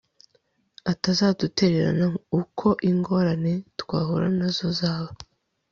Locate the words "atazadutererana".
0.91-2.05